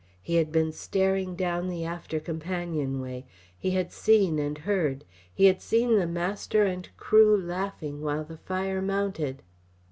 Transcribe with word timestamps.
He 0.23 0.37
had 0.37 0.51
been 0.51 0.71
staring 0.71 1.35
down 1.35 1.67
the 1.69 1.85
after 1.85 2.19
companionway. 2.19 3.23
He 3.55 3.69
had 3.69 3.91
seen 3.91 4.39
and 4.39 4.57
heard. 4.57 5.05
He 5.31 5.45
had 5.45 5.61
seen 5.61 5.99
the 5.99 6.07
master 6.07 6.63
and 6.63 6.89
crew 6.97 7.39
laughing 7.39 8.01
while 8.01 8.23
the 8.23 8.37
fire 8.37 8.81
mounted. 8.81 9.43